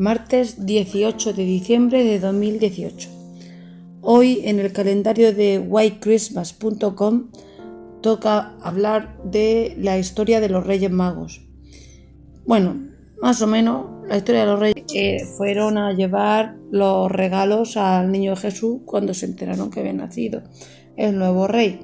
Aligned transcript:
martes 0.00 0.64
18 0.64 1.34
de 1.34 1.44
diciembre 1.44 2.02
de 2.04 2.20
2018. 2.20 3.10
Hoy 4.00 4.40
en 4.44 4.58
el 4.58 4.72
calendario 4.72 5.34
de 5.34 5.58
whitechristmas.com 5.58 7.24
toca 8.00 8.54
hablar 8.62 9.18
de 9.24 9.76
la 9.78 9.98
historia 9.98 10.40
de 10.40 10.48
los 10.48 10.66
Reyes 10.66 10.90
Magos. 10.90 11.42
Bueno, 12.46 12.76
más 13.20 13.42
o 13.42 13.46
menos 13.46 13.88
la 14.08 14.16
historia 14.16 14.40
de 14.40 14.46
los 14.46 14.58
Reyes 14.58 14.84
eh, 14.94 15.18
fueron 15.36 15.76
a 15.76 15.92
llevar 15.92 16.56
los 16.70 17.12
regalos 17.12 17.76
al 17.76 18.10
niño 18.10 18.36
Jesús 18.36 18.78
cuando 18.86 19.12
se 19.12 19.26
enteraron 19.26 19.70
que 19.70 19.80
había 19.80 19.92
nacido 19.92 20.44
el 20.96 21.18
nuevo 21.18 21.46
rey. 21.46 21.78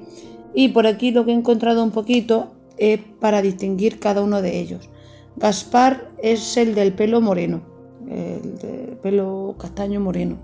Y 0.55 0.69
por 0.69 0.87
aquí 0.87 1.11
lo 1.11 1.23
que 1.23 1.33
he 1.33 1.35
encontrado 1.35 1.83
un 1.83 1.91
poquito 1.91 2.55
es 2.79 2.99
para 3.19 3.43
distinguir 3.43 3.99
cada 3.99 4.23
uno 4.23 4.41
de 4.41 4.59
ellos. 4.59 4.89
Gaspar 5.35 6.09
es 6.23 6.57
el 6.57 6.73
del 6.73 6.93
pelo 6.93 7.21
moreno, 7.21 7.76
el 8.09 8.57
del 8.57 8.97
pelo 8.97 9.55
castaño 9.59 9.99
moreno. 9.99 10.37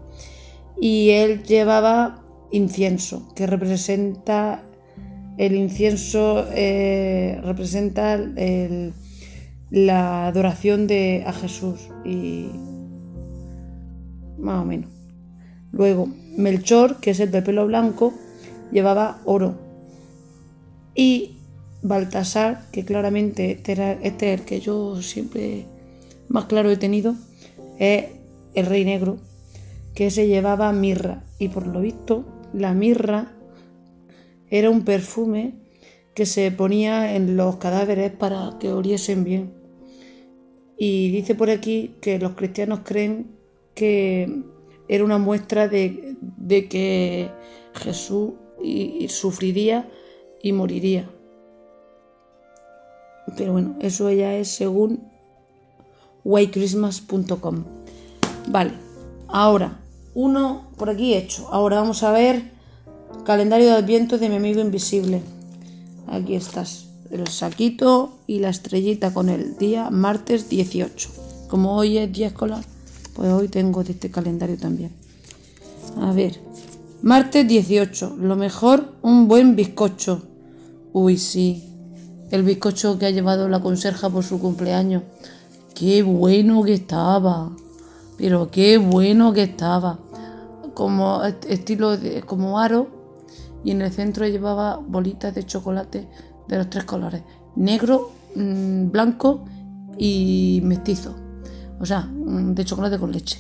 Y 0.80 1.10
él 1.12 1.44
llevaba 1.44 2.24
incienso, 2.52 3.34
que 3.36 3.48
representa 3.48 4.64
el 5.38 5.56
incienso, 5.56 6.46
eh, 6.52 7.40
representa 7.44 8.20
la 9.70 10.28
adoración 10.28 10.88
de, 10.88 11.24
a 11.26 11.34
Jesús. 11.34 11.90
Y 12.06 12.50
más 14.38 14.62
o 14.62 14.66
menos. 14.66 14.90
Luego, 15.72 16.08
Melchor, 16.38 16.98
que 17.00 17.12
es 17.12 17.20
el 17.20 17.32
del 17.32 17.44
pelo 17.44 17.66
blanco, 17.66 18.14
llevaba 18.72 19.22
oro. 19.26 19.56
Y 20.96 21.38
Baltasar, 21.82 22.66
que 22.72 22.86
claramente 22.86 23.52
este, 23.52 23.72
era, 23.74 23.94
este 23.94 24.34
es 24.34 24.40
el 24.40 24.46
que 24.46 24.60
yo 24.60 25.02
siempre 25.02 25.66
más 26.30 26.46
claro 26.46 26.70
he 26.70 26.78
tenido, 26.78 27.16
es 27.78 28.06
el 28.54 28.66
rey 28.66 28.86
negro, 28.86 29.18
que 29.94 30.12
se 30.12 30.28
llevaba 30.28 30.72
mirra. 30.72 31.24
Y 31.40 31.50
por 31.50 31.68
lo 31.68 31.82
visto, 31.82 32.26
la 32.54 32.74
mirra 32.74 33.34
era 34.50 34.70
un 34.70 34.84
perfume 34.86 35.56
que 36.14 36.26
se 36.26 36.52
ponía 36.52 37.16
en 37.16 37.36
los 37.36 37.58
cadáveres 37.58 38.12
para 38.12 38.58
que 38.60 38.72
oliesen 38.72 39.24
bien. 39.24 39.54
Y 40.78 41.12
dice 41.12 41.36
por 41.36 41.50
aquí 41.50 41.96
que 42.02 42.20
los 42.20 42.34
cristianos 42.34 42.82
creen 42.84 43.32
que 43.74 44.44
era 44.88 45.04
una 45.04 45.18
muestra 45.18 45.68
de, 45.68 46.18
que 46.70 47.30
Jesús 47.74 48.34
sufriría 49.08 49.90
y 50.42 50.52
moriría. 50.52 51.10
Pero 53.38 53.54
bueno, 53.54 53.76
eso 53.82 54.12
ya 54.12 54.36
es 54.36 54.50
según 54.50 55.08
whitechristmas.com. 56.24 57.64
Vale, 58.50 58.74
ahora, 59.28 59.80
uno 60.14 60.68
por 60.78 60.90
aquí 60.90 61.14
hecho. 61.14 61.48
Ahora 61.52 61.82
vamos 61.82 62.04
a 62.04 62.12
ver 62.12 62.52
calendario 63.24 63.68
de 63.68 63.74
adviento 63.74 64.18
de 64.18 64.30
mi 64.30 64.36
amigo 64.36 64.62
invisible. 64.62 65.22
Aquí 66.08 66.36
estás, 66.36 66.88
el 67.12 67.28
saquito 67.28 68.18
y 68.28 68.40
la 68.40 68.50
estrellita 68.50 69.14
con 69.14 69.30
el 69.30 69.58
día 69.58 69.90
martes 69.90 70.50
18. 70.50 71.10
Como 71.48 71.76
hoy 71.76 71.98
es 71.98 72.12
día 72.12 72.28
escolar, 72.28 72.64
pues 73.16 73.32
hoy 73.32 73.48
tengo 73.48 73.84
de 73.84 73.94
este 73.94 74.12
calendario 74.12 74.58
también. 74.58 74.92
A 76.02 76.12
ver, 76.12 76.40
martes 77.02 77.48
18, 77.48 78.18
lo 78.20 78.36
mejor 78.36 78.94
un 79.02 79.28
buen 79.28 79.56
bizcocho. 79.56 80.24
Uy, 80.92 81.18
sí, 81.18 81.64
el 82.32 82.44
bizcocho 82.44 82.98
que 82.98 83.06
ha 83.06 83.12
llevado 83.12 83.48
la 83.48 83.62
conserja 83.62 84.10
por 84.10 84.24
su 84.24 84.40
cumpleaños. 84.40 85.04
Qué 85.76 86.04
bueno 86.04 86.64
que 86.64 86.74
estaba. 86.74 87.52
Pero 88.18 88.50
qué 88.52 88.78
bueno 88.78 89.34
que 89.34 89.44
estaba. 89.44 90.00
Como 90.74 91.24
estilo 91.24 91.98
de, 91.98 92.22
como 92.22 92.60
aro 92.60 92.88
y 93.64 93.72
en 93.72 93.82
el 93.82 93.92
centro 93.92 94.28
llevaba 94.28 94.78
bolitas 94.78 95.34
de 95.34 95.46
chocolate 95.46 96.08
de 96.48 96.58
los 96.58 96.70
tres 96.70 96.84
colores, 96.84 97.24
negro, 97.56 98.12
mm, 98.36 98.92
blanco 98.92 99.46
y 99.98 100.62
mestizo. 100.64 101.16
O 101.80 101.86
sea, 101.86 102.02
mm, 102.02 102.54
de 102.54 102.66
chocolate 102.66 103.00
con 103.00 103.12
leche. 103.12 103.40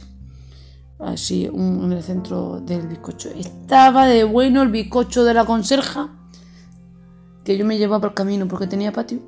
Así, 0.99 1.45
en 1.45 1.91
el 1.91 2.01
centro 2.01 2.61
del 2.61 2.87
bizcocho. 2.87 3.29
Estaba 3.29 4.05
de 4.05 4.23
bueno 4.23 4.61
el 4.61 4.69
bizcocho 4.69 5.23
de 5.23 5.33
la 5.33 5.45
conserja 5.45 6.11
que 7.43 7.57
yo 7.57 7.65
me 7.65 7.77
llevaba 7.77 8.01
por 8.01 8.09
el 8.11 8.15
camino 8.15 8.47
porque 8.47 8.67
tenía 8.67 8.93
patio. 8.93 9.19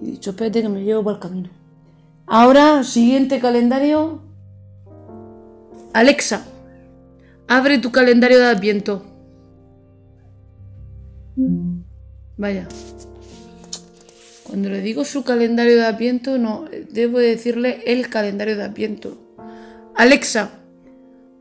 Y 0.00 0.08
he 0.08 0.10
dicho, 0.12 0.30
espérate 0.30 0.62
que 0.62 0.68
me 0.68 0.82
llevo 0.82 1.04
por 1.04 1.14
el 1.14 1.20
camino. 1.20 1.61
Ahora, 2.26 2.84
siguiente 2.84 3.40
calendario. 3.40 4.20
Alexa, 5.92 6.46
abre 7.48 7.78
tu 7.78 7.92
calendario 7.92 8.38
de 8.38 8.46
Adviento. 8.46 9.04
Vaya. 12.36 12.66
Cuando 14.44 14.68
le 14.68 14.80
digo 14.80 15.04
su 15.04 15.24
calendario 15.24 15.76
de 15.76 15.84
Adviento, 15.84 16.38
no, 16.38 16.64
debo 16.90 17.18
decirle 17.18 17.82
el 17.86 18.08
calendario 18.08 18.56
de 18.56 18.64
Adviento. 18.64 19.18
Alexa, 19.94 20.50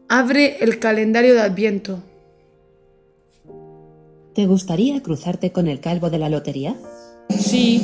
abre 0.09 0.63
el 0.63 0.79
calendario 0.79 1.33
de 1.33 1.41
Adviento. 1.41 1.99
¿Te 4.33 4.45
gustaría 4.45 5.01
cruzarte 5.01 5.51
con 5.51 5.67
el 5.67 5.81
calvo 5.81 6.09
de 6.09 6.19
la 6.19 6.29
lotería? 6.29 6.75
Sí, 7.29 7.81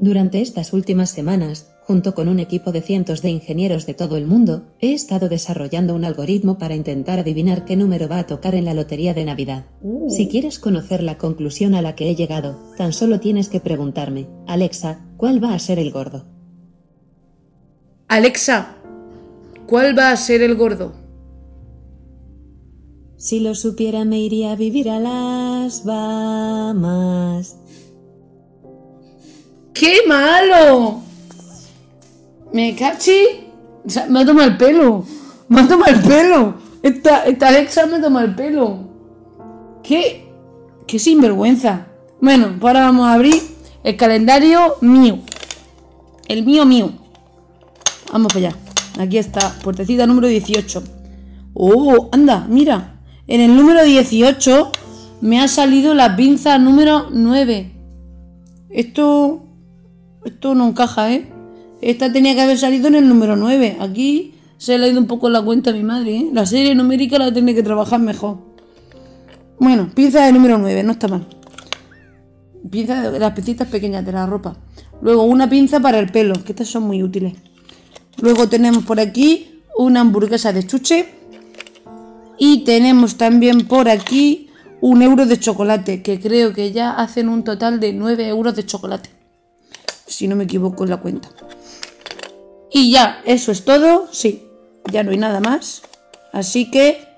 Durante 0.00 0.40
estas 0.40 0.72
últimas 0.72 1.10
semanas, 1.10 1.70
junto 1.86 2.14
con 2.14 2.28
un 2.28 2.40
equipo 2.40 2.72
de 2.72 2.80
cientos 2.80 3.22
de 3.22 3.30
ingenieros 3.30 3.86
de 3.86 3.94
todo 3.94 4.16
el 4.16 4.26
mundo, 4.26 4.64
he 4.80 4.92
estado 4.92 5.28
desarrollando 5.28 5.94
un 5.94 6.04
algoritmo 6.04 6.58
para 6.58 6.74
intentar 6.74 7.18
adivinar 7.18 7.64
qué 7.64 7.76
número 7.76 8.08
va 8.08 8.18
a 8.20 8.26
tocar 8.26 8.54
en 8.54 8.64
la 8.64 8.74
lotería 8.74 9.14
de 9.14 9.24
Navidad. 9.24 9.66
Uh. 9.82 10.10
Si 10.10 10.28
quieres 10.28 10.58
conocer 10.58 11.02
la 11.02 11.18
conclusión 11.18 11.74
a 11.74 11.82
la 11.82 11.94
que 11.94 12.10
he 12.10 12.16
llegado, 12.16 12.58
tan 12.76 12.92
solo 12.92 13.20
tienes 13.20 13.48
que 13.48 13.60
preguntarme, 13.60 14.26
Alexa, 14.46 15.04
¿cuál 15.16 15.42
va 15.42 15.54
a 15.54 15.58
ser 15.58 15.78
el 15.78 15.90
gordo? 15.90 16.24
Alexa, 18.08 18.76
¿cuál 19.66 19.96
va 19.98 20.10
a 20.10 20.16
ser 20.16 20.42
el 20.42 20.56
gordo? 20.56 20.94
Si 23.16 23.40
lo 23.40 23.54
supiera 23.54 24.04
me 24.04 24.18
iría 24.20 24.52
a 24.52 24.56
vivir 24.56 24.90
a 24.90 25.00
las 25.00 25.84
Bahamas. 25.84 27.56
¡Qué 29.74 29.98
malo! 30.06 31.02
Me 32.52 32.76
cachi. 32.76 33.48
me 34.08 34.20
ha 34.20 34.24
tomado 34.24 34.48
el 34.48 34.56
pelo. 34.56 35.04
Me 35.48 35.60
ha 35.62 35.68
tomado 35.68 35.92
el 35.92 36.00
pelo. 36.00 36.54
Esta, 36.80 37.24
Alexa 37.48 37.86
me 37.86 37.98
toma 37.98 38.22
el 38.22 38.34
pelo. 38.36 38.88
¿Qué? 39.82 40.32
¡Qué 40.86 40.98
sinvergüenza! 40.98 41.88
Bueno, 42.20 42.56
pues 42.60 42.70
ahora 42.70 42.86
vamos 42.86 43.06
a 43.06 43.14
abrir 43.14 43.42
el 43.82 43.96
calendario 43.96 44.76
mío. 44.80 45.18
El 46.28 46.44
mío 46.44 46.64
mío. 46.64 46.92
Vamos 48.12 48.32
para 48.32 48.48
allá. 48.48 48.56
Aquí 49.00 49.18
está, 49.18 49.58
puertecita 49.64 50.06
número 50.06 50.28
18. 50.28 50.82
¡Oh! 51.54 52.08
Anda, 52.12 52.46
mira. 52.48 53.00
En 53.26 53.40
el 53.40 53.56
número 53.56 53.82
18 53.82 54.70
me 55.20 55.40
ha 55.40 55.48
salido 55.48 55.94
la 55.94 56.14
pinza 56.14 56.58
número 56.58 57.08
9. 57.10 57.72
Esto, 58.70 59.43
esto 60.24 60.54
no 60.54 60.68
encaja, 60.68 61.12
¿eh? 61.12 61.30
Esta 61.80 62.12
tenía 62.12 62.34
que 62.34 62.40
haber 62.40 62.58
salido 62.58 62.88
en 62.88 62.94
el 62.94 63.08
número 63.08 63.36
9. 63.36 63.76
Aquí 63.80 64.34
se 64.56 64.78
le 64.78 64.86
ha 64.86 64.88
ido 64.88 65.00
un 65.00 65.06
poco 65.06 65.28
la 65.28 65.42
cuenta 65.42 65.70
a 65.70 65.72
mi 65.72 65.82
madre, 65.82 66.16
¿eh? 66.16 66.30
La 66.32 66.46
serie 66.46 66.74
numérica 66.74 67.18
la 67.18 67.32
tiene 67.32 67.54
que 67.54 67.62
trabajar 67.62 68.00
mejor. 68.00 68.38
Bueno, 69.58 69.90
pinza 69.94 70.24
de 70.24 70.32
número 70.32 70.58
9, 70.58 70.82
no 70.82 70.92
está 70.92 71.08
mal. 71.08 71.26
Pinza 72.70 73.10
de 73.10 73.18
las 73.18 73.32
pincitas 73.32 73.68
pequeñas 73.68 74.04
de 74.04 74.12
la 74.12 74.26
ropa. 74.26 74.56
Luego 75.02 75.24
una 75.24 75.48
pinza 75.48 75.80
para 75.80 75.98
el 75.98 76.10
pelo, 76.10 76.34
que 76.44 76.52
estas 76.52 76.68
son 76.68 76.84
muy 76.84 77.02
útiles. 77.02 77.34
Luego 78.20 78.48
tenemos 78.48 78.84
por 78.84 79.00
aquí 79.00 79.60
una 79.76 80.00
hamburguesa 80.00 80.52
de 80.52 80.66
chuche 80.66 81.06
y 82.38 82.64
tenemos 82.64 83.16
también 83.16 83.66
por 83.66 83.88
aquí 83.88 84.48
un 84.80 85.02
euro 85.02 85.26
de 85.26 85.38
chocolate, 85.38 86.02
que 86.02 86.20
creo 86.20 86.52
que 86.52 86.72
ya 86.72 86.92
hacen 86.92 87.28
un 87.28 87.44
total 87.44 87.80
de 87.80 87.92
9 87.92 88.28
euros 88.28 88.54
de 88.56 88.64
chocolate. 88.64 89.10
Si 90.14 90.28
no 90.28 90.36
me 90.36 90.44
equivoco 90.44 90.84
en 90.84 90.90
la 90.90 90.98
cuenta. 90.98 91.28
Y 92.70 92.92
ya, 92.92 93.20
eso 93.24 93.50
es 93.50 93.64
todo. 93.64 94.06
Sí, 94.12 94.46
ya 94.92 95.02
no 95.02 95.10
hay 95.10 95.18
nada 95.18 95.40
más. 95.40 95.82
Así 96.32 96.70
que... 96.70 97.08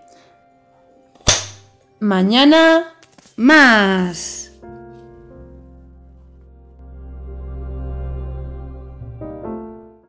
Mañana 2.00 2.94
más. 3.36 4.45